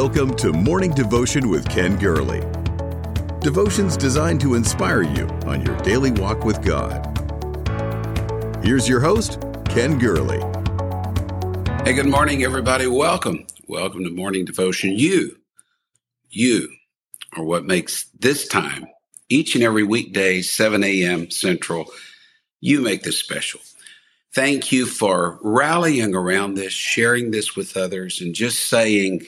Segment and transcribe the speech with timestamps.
[0.00, 2.38] Welcome to Morning Devotion with Ken Gurley.
[3.40, 7.04] Devotions designed to inspire you on your daily walk with God.
[8.62, 10.38] Here's your host, Ken Gurley.
[11.82, 12.86] Hey, good morning, everybody.
[12.86, 13.44] Welcome.
[13.66, 14.92] Welcome to Morning Devotion.
[14.92, 15.36] You,
[16.30, 16.68] you
[17.36, 18.86] are what makes this time,
[19.28, 21.28] each and every weekday, 7 a.m.
[21.28, 21.86] Central,
[22.60, 23.58] you make this special.
[24.32, 29.26] Thank you for rallying around this, sharing this with others, and just saying,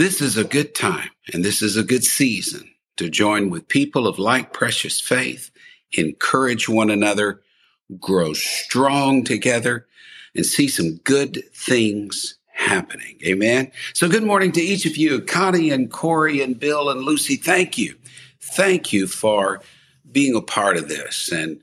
[0.00, 4.06] this is a good time and this is a good season to join with people
[4.06, 5.50] of like precious faith,
[5.92, 7.42] encourage one another,
[8.00, 9.86] grow strong together,
[10.34, 13.18] and see some good things happening.
[13.24, 13.70] Amen.
[13.94, 17.36] So good morning to each of you, Connie and Corey and Bill and Lucy.
[17.36, 17.96] Thank you.
[18.40, 19.60] Thank you for
[20.10, 21.60] being a part of this and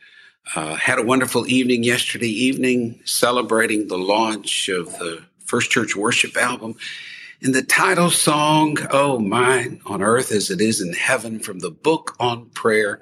[0.55, 6.35] uh, had a wonderful evening yesterday evening celebrating the launch of the First Church Worship
[6.37, 6.75] album.
[7.43, 11.71] And the title song, Oh Mine on Earth as It Is in Heaven from the
[11.71, 13.01] book on prayer.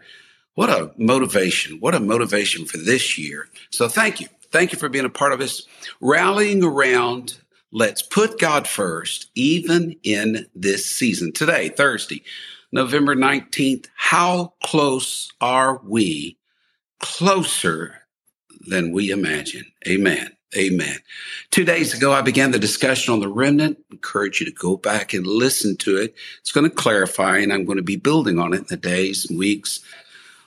[0.56, 1.80] What a motivation.
[1.80, 3.50] What a motivation for this year.
[3.70, 4.30] So thank you.
[4.50, 5.68] Thank you for being a part of this.
[6.02, 7.38] Rallying around,
[7.72, 11.34] let's put God first, even in this season.
[11.34, 12.24] Today, Thursday,
[12.72, 16.36] November 19th, how close are we?
[17.00, 18.08] Closer
[18.68, 19.66] than we imagine.
[19.88, 20.36] Amen.
[20.56, 20.98] Amen.
[21.50, 23.78] Two days ago, I began the discussion on the remnant.
[23.90, 26.14] I encourage you to go back and listen to it.
[26.42, 29.28] It's going to clarify, and I'm going to be building on it in the days,
[29.30, 29.80] weeks,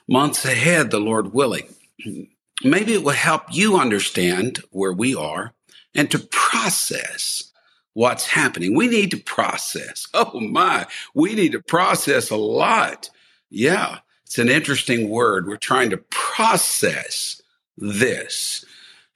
[0.07, 1.73] months ahead, the Lord willing.
[2.63, 5.53] Maybe it will help you understand where we are
[5.95, 7.51] and to process
[7.93, 8.75] what's happening.
[8.75, 10.07] We need to process.
[10.13, 13.09] Oh my, we need to process a lot.
[13.49, 15.47] Yeah, it's an interesting word.
[15.47, 17.41] We're trying to process
[17.77, 18.63] this.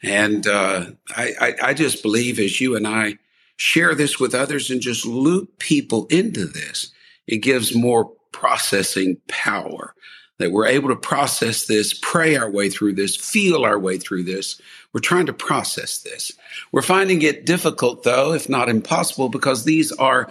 [0.04, 3.18] And uh, I, I, I just believe as you and I
[3.58, 6.92] share this with others and just loop people into this,
[7.28, 9.94] it gives more processing power
[10.38, 14.24] that we're able to process this, pray our way through this, feel our way through
[14.24, 14.62] this.
[14.94, 16.32] We're trying to process this.
[16.72, 20.30] We're finding it difficult though, if not impossible, because these are,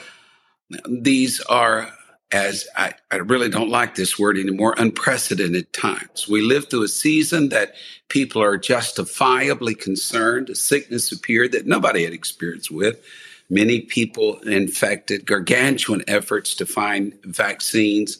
[0.89, 1.93] these are
[2.31, 6.29] as I, I, really don't like this word anymore, unprecedented times.
[6.29, 7.75] We live through a season that
[8.09, 10.51] people are justifiably concerned.
[10.51, 13.03] A sickness appeared that nobody had experience with.
[13.49, 18.19] Many people infected, gargantuan efforts to find vaccines,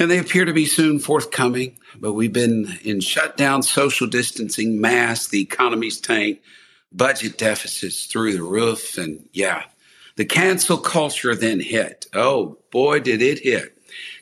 [0.00, 1.78] and they appear to be soon forthcoming.
[2.00, 6.42] But we've been in shutdown, social distancing, mass, the economy's tanked,
[6.90, 9.62] budget deficits through the roof, and yeah,
[10.16, 12.06] the cancel culture then hit.
[12.14, 13.78] Oh boy, did it hit.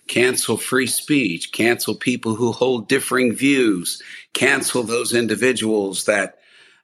[0.06, 4.02] Cancel free speech, cancel people who hold differing views,
[4.32, 6.38] cancel those individuals that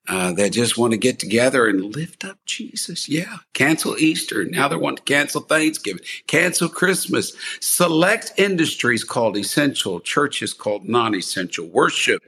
[0.08, 3.08] uh, that just want to get together and lift up Jesus.
[3.08, 3.38] Yeah.
[3.54, 4.44] Cancel Easter.
[4.44, 7.32] Now they want to cancel Thanksgiving, cancel Christmas.
[7.60, 12.22] Select industries called essential, churches called non essential, worship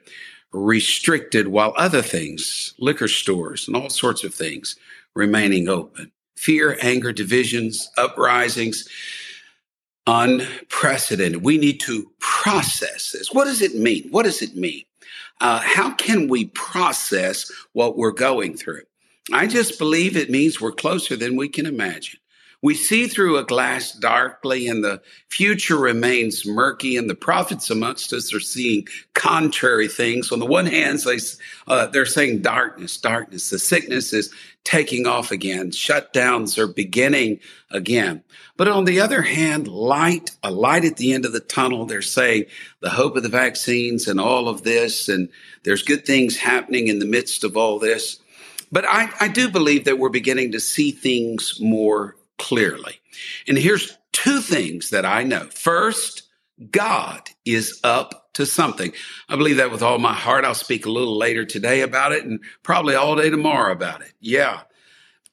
[0.53, 4.77] restricted, while other things, liquor stores and all sorts of things,
[5.15, 8.89] remaining open fear, anger, divisions, uprisings,
[10.07, 11.43] unprecedented.
[11.43, 13.33] We need to process this.
[13.33, 14.09] What does it mean?
[14.11, 14.85] What does it mean?
[15.41, 18.83] Uh, how can we process what we're going through?
[19.33, 22.19] I just believe it means we're closer than we can imagine.
[22.61, 28.13] We see through a glass darkly and the future remains murky and the prophets amongst
[28.13, 30.33] us are seeing contrary things.
[30.33, 31.19] On the one hand, they,
[31.69, 33.51] uh, they're saying darkness, darkness.
[33.51, 35.71] The sickness is taking off again.
[35.71, 37.39] Shutdowns are beginning
[37.71, 38.25] again.
[38.57, 41.87] But on the other hand, light, a light at the end of the tunnel.
[41.87, 42.47] They're saying
[42.81, 45.09] the hope of the vaccines and all of this.
[45.09, 45.29] And
[45.63, 48.19] there's good things happening in the midst of all this.
[48.73, 53.01] But I, I do believe that we're beginning to see things more clearly.
[53.47, 55.47] And here's two things that I know.
[55.53, 56.23] First,
[56.71, 58.93] God is up to something.
[59.29, 60.45] I believe that with all my heart.
[60.45, 64.13] I'll speak a little later today about it and probably all day tomorrow about it.
[64.21, 64.61] Yeah.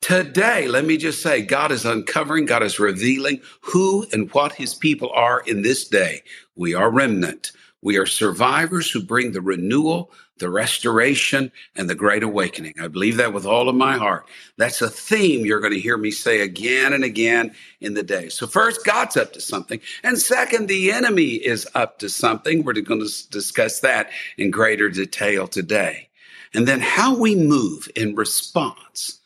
[0.02, 4.76] Today, let me just say, God is uncovering, God is revealing who and what his
[4.76, 6.22] people are in this day.
[6.56, 7.52] We are remnant.
[7.82, 12.74] We are survivors who bring the renewal, the restoration, and the great awakening.
[12.82, 14.26] I believe that with all of my heart.
[14.58, 18.28] That's a theme you're going to hear me say again and again in the day.
[18.30, 19.80] So first, God's up to something.
[20.04, 22.64] And second, the enemy is up to something.
[22.64, 26.10] We're going to discuss that in greater detail today.
[26.54, 29.20] And then how we move in response.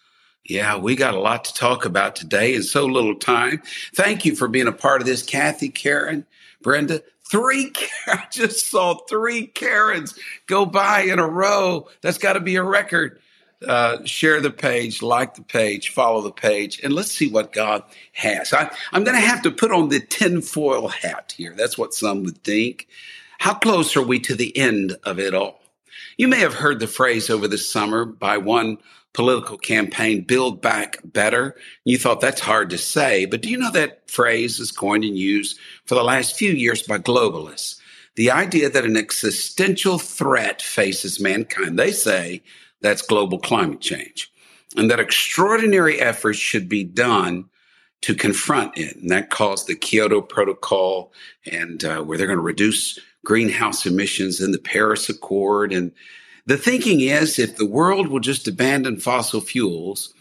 [0.45, 3.61] Yeah, we got a lot to talk about today and so little time.
[3.93, 6.25] Thank you for being a part of this, Kathy, Karen,
[6.61, 7.03] Brenda.
[7.29, 7.71] Three,
[8.07, 10.17] I just saw three Karens
[10.47, 11.87] go by in a row.
[12.01, 13.19] That's got to be a record.
[13.67, 17.83] uh, share the page, like the page, follow the page, and let's see what God
[18.13, 18.53] has.
[18.53, 21.53] I, I'm going to have to put on the tinfoil hat here.
[21.55, 22.87] That's what some would think.
[23.37, 25.59] How close are we to the end of it all?
[26.19, 28.79] You may have heard the phrase over the summer by one
[29.13, 31.55] political campaign, build back better.
[31.85, 35.17] You thought that's hard to say, but do you know that phrase is coined and
[35.17, 37.79] used for the last few years by globalists?
[38.15, 41.79] The idea that an existential threat faces mankind.
[41.79, 42.43] They say
[42.81, 44.29] that's global climate change
[44.75, 47.45] and that extraordinary efforts should be done
[48.01, 48.97] to confront it.
[48.97, 51.13] And that caused the Kyoto Protocol
[51.49, 55.73] and uh, where they're going to reduce greenhouse emissions and the Paris Accord.
[55.73, 55.91] And
[56.45, 60.13] the thinking is if the world will just abandon fossil fuels,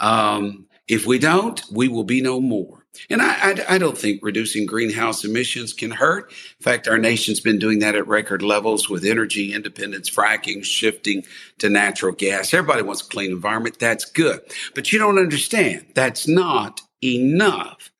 [0.00, 2.86] um, if we don't, we will be no more.
[3.10, 6.30] And I, I, I, don't think reducing greenhouse emissions can hurt.
[6.30, 11.24] In fact, our nation's been doing that at record levels with energy independence, fracking, shifting
[11.58, 12.52] to natural gas.
[12.52, 13.78] Everybody wants a clean environment.
[13.78, 14.40] That's good.
[14.74, 15.86] But you don't understand.
[15.94, 17.90] That's not enough.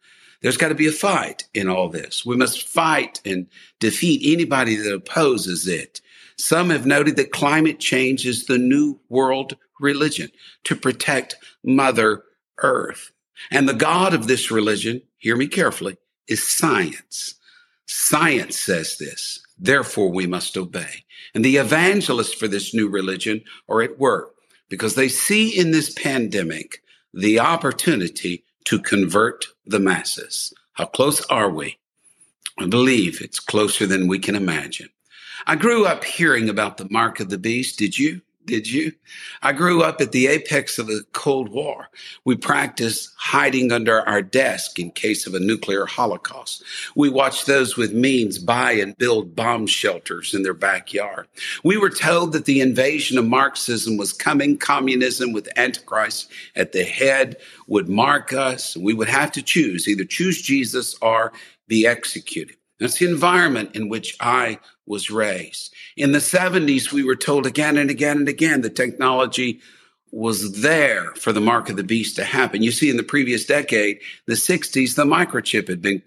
[0.40, 2.24] There's got to be a fight in all this.
[2.24, 3.48] We must fight and
[3.80, 6.00] defeat anybody that opposes it.
[6.36, 10.30] Some have noted that climate change is the new world religion
[10.64, 12.22] to protect Mother
[12.58, 13.10] Earth.
[13.50, 15.96] And the God of this religion, hear me carefully,
[16.28, 17.34] is science.
[17.86, 19.40] Science says this.
[19.58, 21.04] Therefore, we must obey.
[21.34, 24.34] And the evangelists for this new religion are at work
[24.68, 26.82] because they see in this pandemic
[27.12, 30.52] the opportunity to convert the masses.
[30.72, 31.78] How close are we?
[32.58, 34.88] I believe it's closer than we can imagine.
[35.46, 37.78] I grew up hearing about the mark of the beast.
[37.78, 38.20] Did you?
[38.48, 38.92] Did you?
[39.42, 41.88] I grew up at the apex of the Cold War.
[42.24, 46.64] We practiced hiding under our desk in case of a nuclear holocaust.
[46.96, 51.28] We watched those with means buy and build bomb shelters in their backyard.
[51.62, 54.56] We were told that the invasion of Marxism was coming.
[54.56, 57.36] Communism with Antichrist at the head
[57.66, 58.78] would mark us.
[58.78, 61.34] We would have to choose either choose Jesus or
[61.66, 62.56] be executed.
[62.80, 64.58] That's the environment in which I
[64.88, 65.74] was raised.
[65.96, 69.60] In the 70s, we were told again and again and again the technology
[70.10, 72.62] was there for the mark of the beast to happen.
[72.62, 76.02] You see, in the previous decade, the 60s, the microchip had been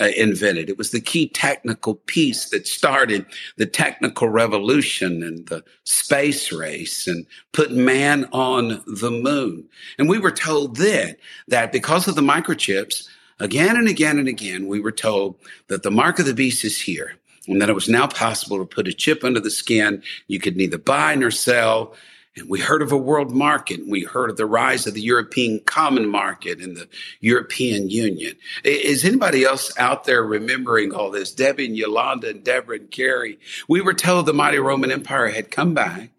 [0.00, 0.70] uh, invented.
[0.70, 7.08] It was the key technical piece that started the technical revolution and the space race
[7.08, 9.68] and put man on the moon.
[9.98, 11.16] And we were told then
[11.48, 13.08] that because of the microchips,
[13.40, 15.36] Again and again and again, we were told
[15.68, 17.14] that the mark of the beast is here
[17.50, 20.02] and that it was now possible to put a chip under the skin.
[20.28, 21.94] You could neither buy nor sell.
[22.36, 23.80] And we heard of a world market.
[23.88, 26.88] We heard of the rise of the European common market and the
[27.20, 28.36] European Union.
[28.62, 31.32] Is anybody else out there remembering all this?
[31.32, 33.38] Debbie and Yolanda and Deborah and Carrie.
[33.68, 36.10] We were told the mighty Roman Empire had come back.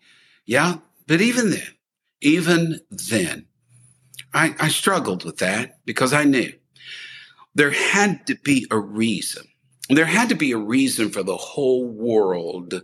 [0.46, 0.80] Yeah.
[1.08, 1.68] But even then,
[2.22, 3.46] even then,
[4.34, 6.54] I, I struggled with that because I knew
[7.56, 9.44] there had to be a reason.
[9.96, 12.82] There had to be a reason for the whole world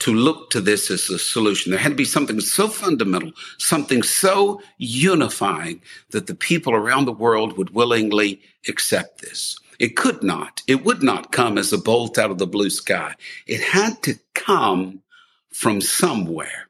[0.00, 1.70] to look to this as a solution.
[1.70, 7.12] There had to be something so fundamental, something so unifying that the people around the
[7.12, 9.58] world would willingly accept this.
[9.78, 13.14] It could not, it would not come as a bolt out of the blue sky.
[13.46, 15.02] It had to come
[15.50, 16.68] from somewhere.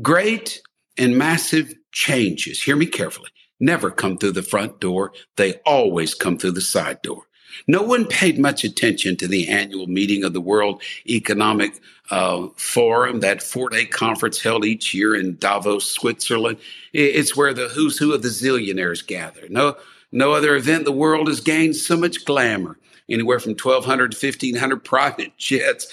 [0.00, 0.62] Great
[0.96, 5.12] and massive changes, hear me carefully, never come through the front door.
[5.36, 7.24] They always come through the side door.
[7.66, 11.80] No one paid much attention to the annual meeting of the World Economic
[12.10, 16.58] uh, Forum, that four day conference held each year in Davos, Switzerland.
[16.92, 19.42] It's where the who's who of the zillionaires gather.
[19.48, 19.76] No,
[20.12, 22.76] no other event in the world has gained so much glamour.
[23.08, 25.92] Anywhere from 1,200 to 1,500 private jets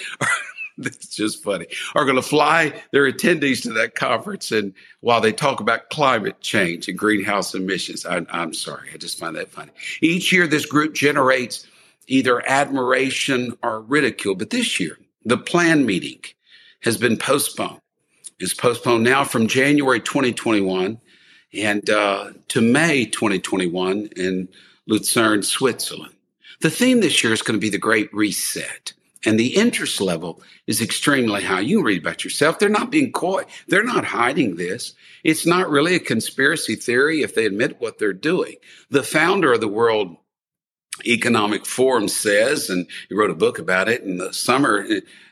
[0.86, 1.66] It's just funny.
[1.96, 6.40] Are going to fly their attendees to that conference, and while they talk about climate
[6.42, 9.72] change and greenhouse emissions, I, I'm sorry, I just find that funny.
[10.02, 11.66] Each year, this group generates
[12.08, 16.22] either admiration or ridicule, but this year, the plan meeting
[16.82, 17.82] has been postponed.
[18.40, 21.00] It's postponed now from January 2021
[21.54, 24.48] and uh, to May 2021 in
[24.86, 26.14] Lucerne, Switzerland.
[26.62, 28.94] The theme this year is going to be the Great Reset.
[29.26, 31.62] And the interest level is extremely high.
[31.62, 32.60] You read about yourself.
[32.60, 33.44] They're not being coy.
[33.68, 34.94] They're not hiding this.
[35.24, 38.56] It's not really a conspiracy theory if they admit what they're doing.
[38.90, 40.18] The founder of the World
[41.06, 44.88] Economic Forum says, and he wrote a book about it in the summer.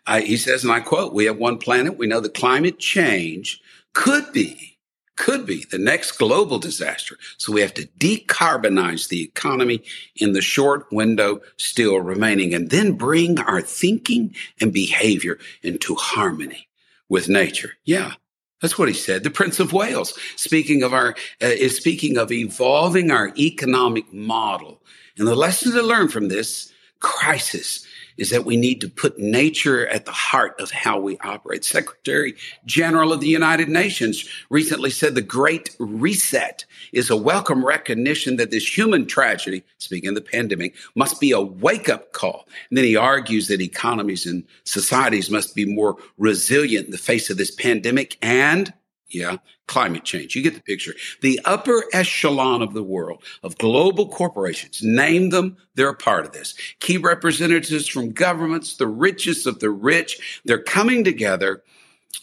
[0.06, 1.98] I, he says, and I quote, we have one planet.
[1.98, 3.62] We know that climate change
[3.94, 4.75] could be
[5.16, 7.18] could be the next global disaster.
[7.38, 9.82] So we have to decarbonize the economy
[10.16, 16.68] in the short window still remaining and then bring our thinking and behavior into harmony
[17.10, 17.74] with nature.
[17.86, 18.14] Yeah.
[18.62, 19.24] That's what he said.
[19.24, 21.10] The Prince of Wales, speaking of our,
[21.42, 24.82] uh, is speaking of evolving our economic model.
[25.18, 27.86] And the lesson to learn from this crisis
[28.18, 31.66] is that we need to put nature at the heart of how we operate.
[31.66, 38.38] Secretary General of the United Nations recently said the Great Reset is a welcome recognition
[38.38, 42.48] that this human tragedy, speaking of the pandemic, must be a wake up call.
[42.70, 47.30] And then he argues that economies and societies must be more resilient in the face
[47.30, 48.74] of this pandemic and
[49.16, 50.36] yeah, climate change.
[50.36, 50.94] You get the picture.
[51.22, 56.34] The upper echelon of the world of global corporations, name them, they're a part of
[56.34, 56.54] this.
[56.80, 61.64] Key representatives from governments, the richest of the rich, they're coming together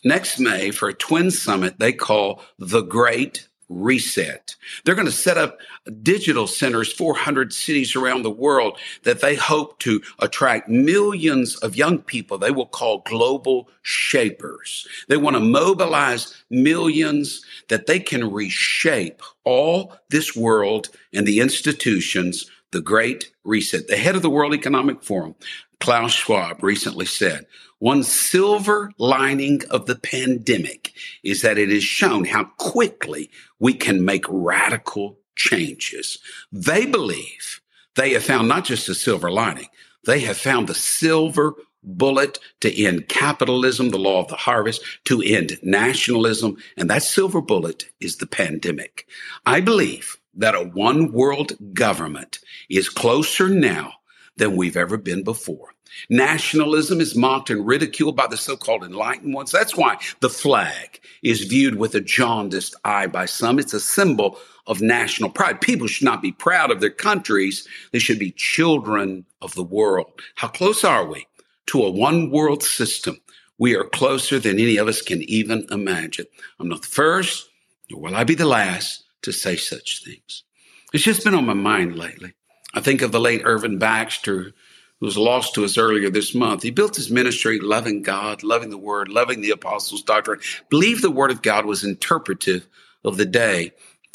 [0.05, 4.55] next May for a twin summit they call the Great reset.
[4.85, 5.59] They're going to set up
[6.03, 11.99] digital centers, 400 cities around the world that they hope to attract millions of young
[11.99, 14.87] people they will call global shapers.
[15.09, 22.51] They want to mobilize millions that they can reshape all this world and the institutions,
[22.71, 23.89] the great reset.
[23.89, 25.35] The head of the World Economic Forum,
[25.81, 27.47] Klaus Schwab recently said,
[27.83, 30.93] one silver lining of the pandemic
[31.25, 36.19] is that it has shown how quickly we can make radical changes.
[36.53, 37.61] They believe
[37.97, 39.67] they have found not just a silver lining,
[40.07, 45.21] they have found the silver bullet to end capitalism, the law of the harvest, to
[45.21, 46.59] end nationalism.
[46.77, 49.09] And that silver bullet is the pandemic.
[49.45, 52.39] I believe that a one world government
[52.71, 53.95] is closer now
[54.37, 55.75] than we've ever been before.
[56.09, 59.53] Nationalism is mocked and ridiculed by the so-called enlightened ones.
[59.53, 63.59] That's why the flag is viewed with a jaundiced eye by some.
[63.59, 65.61] It's a symbol of national pride.
[65.61, 67.69] People should not be proud of their countries.
[67.91, 70.13] They should be children of the world.
[70.37, 71.27] How close are we
[71.67, 73.19] to a one world system?
[73.59, 76.27] We are closer than any of us can even imagine.
[76.59, 77.49] I'm not the first,
[77.91, 80.45] nor will I be the last to say such things.
[80.93, 82.33] It's just been on my mind lately.
[82.75, 84.53] I think of the late Irvin Baxter,
[85.01, 86.63] who was lost to us earlier this month.
[86.63, 91.11] He built his ministry loving God, loving the word, loving the apostles' doctrine, believed the
[91.11, 92.67] word of God was interpretive
[93.05, 93.73] of the day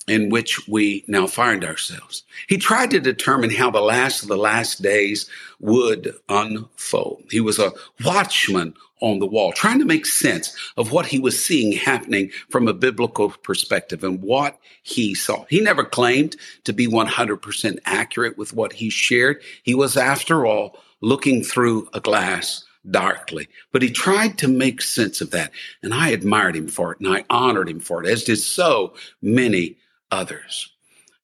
[0.08, 2.24] in which we now find ourselves.
[2.48, 7.24] He tried to determine how the last of the last days would unfold.
[7.30, 7.74] He was a
[8.06, 12.68] watchman on the wall, trying to make sense of what he was seeing happening from
[12.68, 15.46] a biblical perspective and what he saw.
[15.50, 19.42] He never claimed to be 100% accurate with what he shared.
[19.64, 25.22] He was, after all, looking through a glass darkly, but he tried to make sense
[25.22, 25.52] of that.
[25.84, 28.94] And I admired him for it and I honored him for it, as did so
[29.22, 29.78] many
[30.12, 30.72] others.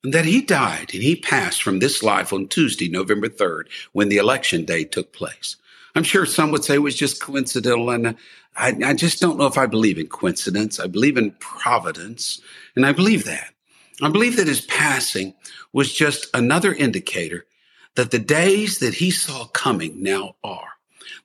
[0.04, 3.64] And that he died and he passed from this life on Tuesday, November 3rd,
[3.94, 5.56] when the election day took place.
[5.96, 7.90] I'm sure some would say it was just coincidental.
[7.90, 8.16] And
[8.56, 10.80] I, I just don't know if I believe in coincidence.
[10.80, 12.42] I believe in providence.
[12.76, 13.54] And I believe that.
[14.02, 15.36] I believe that his passing
[15.72, 17.46] was just another indicator
[17.96, 20.70] that the days that he saw coming now are.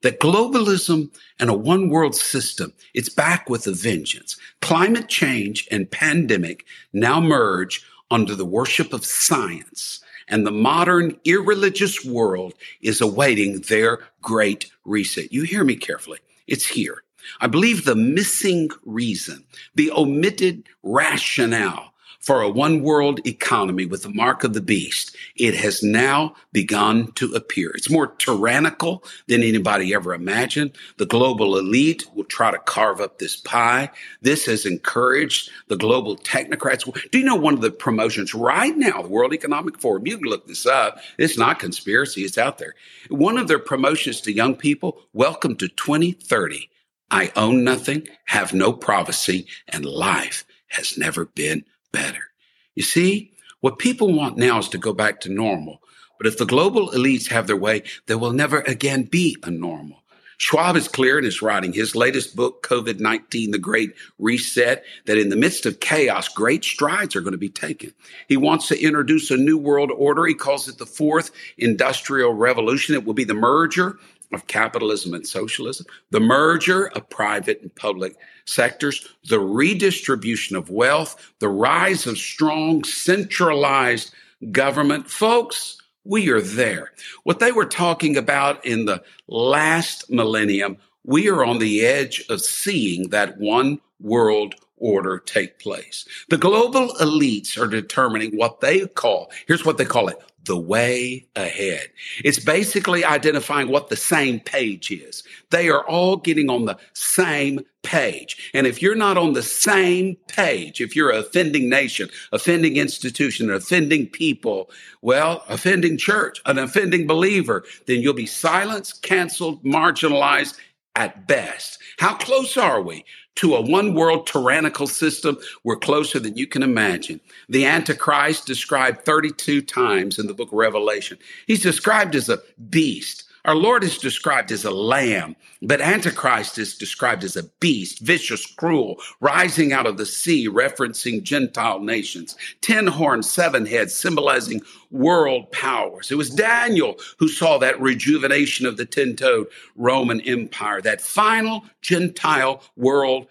[0.03, 4.37] That globalism and a one world system, it's back with a vengeance.
[4.61, 12.05] Climate change and pandemic now merge under the worship of science and the modern irreligious
[12.05, 15.33] world is awaiting their great reset.
[15.33, 16.19] You hear me carefully.
[16.47, 17.03] It's here.
[17.41, 19.45] I believe the missing reason,
[19.75, 25.55] the omitted rationale for a one world economy with the mark of the beast, it
[25.55, 27.71] has now begun to appear.
[27.71, 30.73] It's more tyrannical than anybody ever imagined.
[30.97, 33.91] The global elite will try to carve up this pie.
[34.21, 36.85] This has encouraged the global technocrats.
[37.11, 40.07] Do you know one of the promotions right now, the World Economic Forum?
[40.07, 40.99] You can look this up.
[41.19, 42.23] It's not conspiracy.
[42.23, 42.75] It's out there.
[43.09, 46.69] One of their promotions to young people, welcome to 2030.
[47.11, 52.31] I own nothing, have no privacy, and life has never been better.
[52.75, 55.83] You see, what people want now is to go back to normal.
[56.19, 60.03] But if the global elites have their way, there will never again be a normal.
[60.41, 65.19] Schwab is clear in his writing, his latest book, COVID 19, The Great Reset, that
[65.19, 67.93] in the midst of chaos, great strides are going to be taken.
[68.29, 70.27] He wants to introduce a new world order.
[70.27, 72.95] He calls it the fourth industrial revolution.
[72.95, 73.99] It will be the merger
[74.33, 81.33] of capitalism and socialism, the merger of private and public sectors, the redistribution of wealth,
[81.39, 84.13] the rise of strong centralized
[84.51, 85.11] government.
[85.11, 86.93] Folks, we are there.
[87.25, 92.41] What they were talking about in the last millennium, we are on the edge of
[92.41, 96.07] seeing that one world order take place.
[96.29, 101.27] The global elites are determining what they call, here's what they call it, the way
[101.37, 101.89] ahead.
[102.25, 105.23] It's basically identifying what the same page is.
[105.51, 108.51] They are all getting on the same page.
[108.55, 113.51] And if you're not on the same page, if you're an offending nation, offending institution,
[113.51, 114.71] offending people,
[115.03, 120.57] well, offending church, an offending believer, then you'll be silenced, canceled, marginalized
[120.97, 121.79] at best.
[121.99, 123.05] How close are we
[123.39, 127.21] to a one world tyrannical system, we're closer than you can imagine.
[127.49, 131.19] The Antichrist described 32 times in the book of Revelation.
[131.47, 133.25] He's described as a beast.
[133.45, 138.45] Our Lord is described as a lamb, but Antichrist is described as a beast, vicious,
[138.45, 142.37] cruel, rising out of the sea, referencing Gentile nations.
[142.61, 146.11] Ten horns, seven heads, symbolizing world powers.
[146.11, 151.65] It was Daniel who saw that rejuvenation of the ten toed Roman Empire, that final
[151.81, 153.29] Gentile world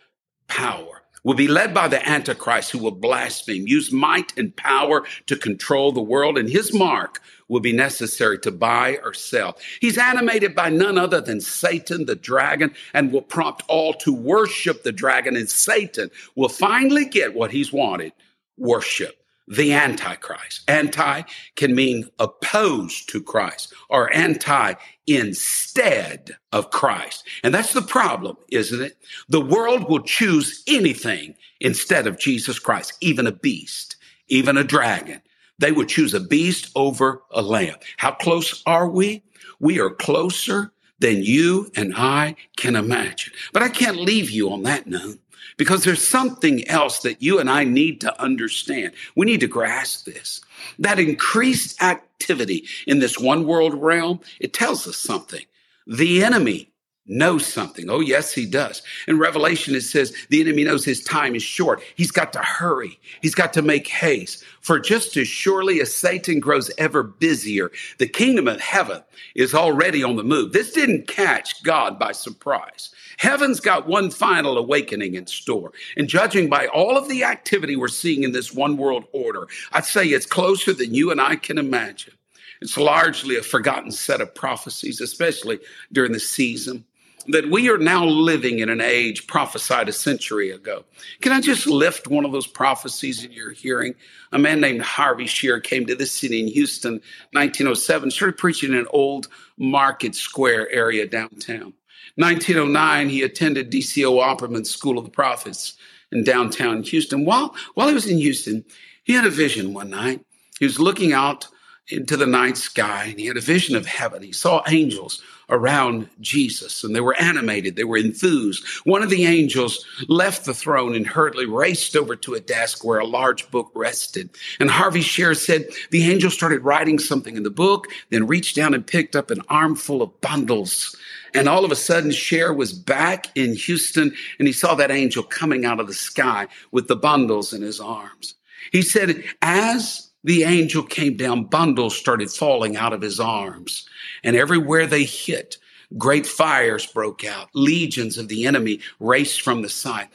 [0.48, 5.36] power will be led by the Antichrist who will blaspheme, use might and power to
[5.36, 9.58] control the world, and his mark will be necessary to buy or sell.
[9.80, 14.84] He's animated by none other than Satan, the dragon, and will prompt all to worship
[14.84, 18.14] the dragon, and Satan will finally get what he's wanted
[18.58, 20.62] worship the Antichrist.
[20.68, 21.24] Anti
[21.56, 24.74] can mean opposed to Christ or anti
[25.08, 27.26] instead of Christ.
[27.44, 28.98] And that's the problem, isn't it?
[29.30, 33.96] The world will choose anything instead of Jesus Christ, even a beast,
[34.28, 35.22] even a dragon.
[35.60, 37.76] They would choose a beast over a lamb.
[37.98, 39.24] How close are we?
[39.60, 43.34] We are closer than you and I can imagine.
[43.54, 45.20] But I can't leave you on that note
[45.58, 48.94] because there's something else that you and I need to understand.
[49.16, 50.42] We need to grasp this.
[50.80, 55.46] That increased activity in this one world realm, it tells us something.
[55.88, 56.72] The enemy
[57.08, 57.90] knows something.
[57.90, 58.82] Oh, yes, he does.
[59.08, 61.82] In Revelation, it says the enemy knows his time is short.
[61.96, 63.00] He's got to hurry.
[63.22, 64.44] He's got to make haste.
[64.62, 69.04] For just as surely as Satan grows ever busier, the kingdom of heaven
[69.36, 70.52] is already on the move.
[70.52, 72.94] This didn't catch God by surprise.
[73.18, 75.72] Heaven's got one final awakening in store.
[75.96, 79.86] And judging by all of the activity we're seeing in this one world order, I'd
[79.86, 82.14] say it's closer than you and I can imagine.
[82.62, 85.60] It's largely a forgotten set of prophecies, especially
[85.92, 86.86] during the season
[87.28, 90.86] that we are now living in an age prophesied a century ago.
[91.22, 93.96] Can I just lift one of those prophecies that you're hearing?
[94.32, 96.94] A man named Harvey Shearer came to this city in Houston,
[97.34, 101.74] 1907, started preaching in an old market square area downtown.
[102.16, 105.76] 1909, he attended DCO Opperman's School of the Prophets
[106.12, 107.26] in downtown Houston.
[107.26, 108.66] While, while he was in Houston,
[109.04, 110.26] he had a vision one night.
[110.60, 111.48] He was looking out
[111.90, 114.22] into the night sky and he had a vision of heaven.
[114.22, 117.76] He saw angels around Jesus and they were animated.
[117.76, 118.66] They were enthused.
[118.84, 123.00] One of the angels left the throne and hurriedly raced over to a desk where
[123.00, 124.30] a large book rested.
[124.60, 128.74] And Harvey Shearer said the angel started writing something in the book, then reached down
[128.74, 130.96] and picked up an armful of bundles.
[131.34, 135.24] And all of a sudden, Shearer was back in Houston and he saw that angel
[135.24, 138.34] coming out of the sky with the bundles in his arms.
[138.74, 143.88] He said, as the angel came down, bundles started falling out of his arms.
[144.26, 145.58] And everywhere they hit,
[145.98, 147.48] great fires broke out.
[147.54, 150.10] Legions of the enemy raced from the side.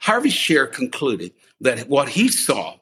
[0.00, 2.76] Harvey Shearer concluded that what he saw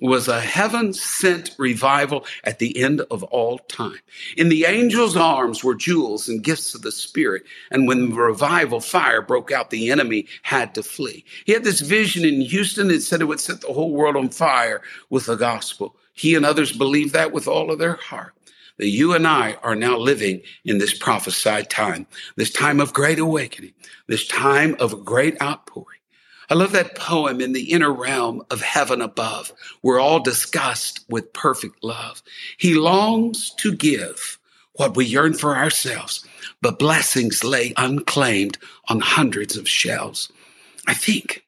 [0.00, 3.98] was a heaven sent revival at the end of all time.
[4.38, 7.42] In the angel's arms were jewels and gifts of the Spirit.
[7.70, 11.22] And when the revival fire broke out, the enemy had to flee.
[11.44, 14.30] He had this vision in Houston and said it would set the whole world on
[14.30, 15.96] fire with the gospel.
[16.20, 18.34] He and others believe that with all of their heart.
[18.76, 22.06] That you and I are now living in this prophesied time,
[22.36, 23.72] this time of great awakening,
[24.06, 25.98] this time of great outpouring.
[26.50, 29.54] I love that poem in the inner realm of heaven above.
[29.82, 32.22] We're all discussed with perfect love.
[32.58, 34.38] He longs to give
[34.74, 36.22] what we yearn for ourselves,
[36.60, 38.58] but blessings lay unclaimed
[38.90, 40.30] on hundreds of shelves.
[40.86, 41.46] I think,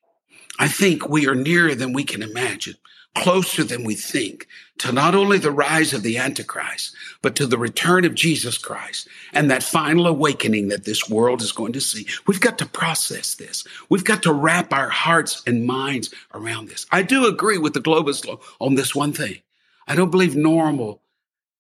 [0.59, 2.77] I think we are nearer than we can imagine
[3.15, 4.47] closer than we think
[4.79, 9.07] to not only the rise of the Antichrist, but to the return of Jesus Christ
[9.33, 12.07] and that final awakening that this world is going to see.
[12.27, 13.65] We've got to process this.
[13.89, 16.87] We've got to wrap our hearts and minds around this.
[16.91, 19.39] I do agree with the globalists on this one thing.
[19.87, 21.03] I don't believe normal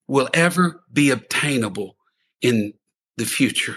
[0.08, 1.96] will ever be obtainable
[2.40, 2.74] in
[3.16, 3.76] the future.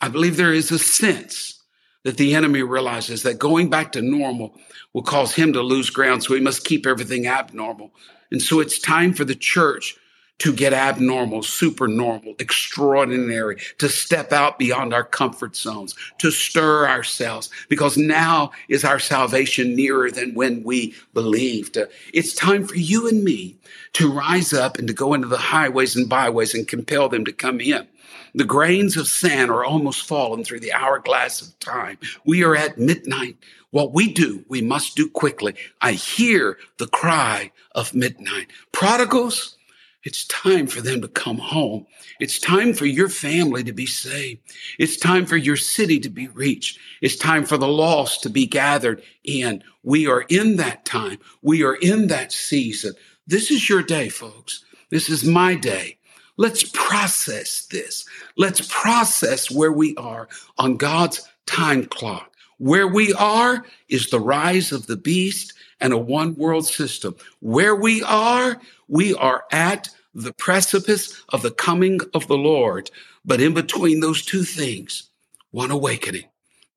[0.00, 1.61] I believe there is a sense
[2.04, 4.54] that the enemy realizes that going back to normal
[4.92, 6.22] will cause him to lose ground.
[6.22, 7.92] So he must keep everything abnormal.
[8.30, 9.96] And so it's time for the church
[10.38, 17.48] to get abnormal, supernormal, extraordinary, to step out beyond our comfort zones, to stir ourselves,
[17.68, 21.78] because now is our salvation nearer than when we believed.
[22.12, 23.56] It's time for you and me
[23.92, 27.32] to rise up and to go into the highways and byways and compel them to
[27.32, 27.86] come in.
[28.34, 31.98] The grains of sand are almost fallen through the hourglass of time.
[32.24, 33.36] We are at midnight.
[33.70, 35.54] What we do, we must do quickly.
[35.80, 38.48] I hear the cry of midnight.
[38.72, 39.56] Prodigals,
[40.04, 41.86] it's time for them to come home.
[42.20, 44.40] It's time for your family to be saved.
[44.78, 46.78] It's time for your city to be reached.
[47.00, 49.62] It's time for the lost to be gathered in.
[49.82, 51.18] We are in that time.
[51.40, 52.94] We are in that season.
[53.26, 54.64] This is your day, folks.
[54.90, 55.98] This is my day.
[56.36, 58.04] Let's process this.
[58.36, 62.30] Let's process where we are on God's time clock.
[62.58, 67.16] Where we are is the rise of the beast and a one world system.
[67.40, 72.90] Where we are, we are at the precipice of the coming of the Lord.
[73.24, 75.10] But in between those two things,
[75.50, 76.24] one awakening,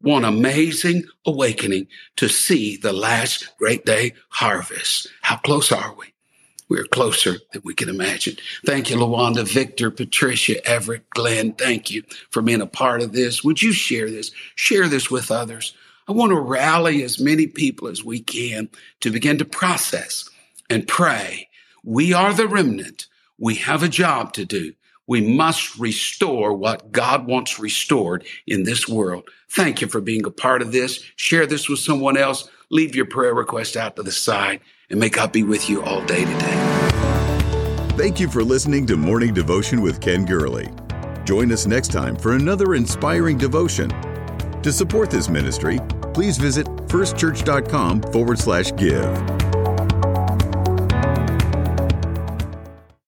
[0.02, 1.88] one amazing awakening
[2.18, 5.08] to see the last great day harvest.
[5.22, 6.15] How close are we?
[6.68, 8.38] We're closer than we can imagine.
[8.66, 11.54] Thank you, Lawanda, Victor, Patricia, Everett, Glenn.
[11.54, 13.44] Thank you for being a part of this.
[13.44, 14.32] Would you share this?
[14.56, 15.76] Share this with others.
[16.08, 18.70] I want to rally as many people as we can
[19.02, 20.28] to begin to process
[20.70, 21.50] and pray.
[21.84, 23.08] We are the remnant.
[23.38, 24.74] We have a job to do.
[25.08, 29.30] We must restore what God wants restored in this world.
[29.52, 31.04] Thank you for being a part of this.
[31.16, 32.50] Share this with someone else.
[32.72, 36.04] Leave your prayer request out to the side and may God be with you all
[36.06, 36.92] day today.
[37.98, 40.70] Thank you for listening to Morning Devotion with Ken Gurley.
[41.24, 43.90] Join us next time for another inspiring devotion.
[44.62, 45.80] To support this ministry,
[46.14, 49.45] please visit firstchurch.com forward slash give.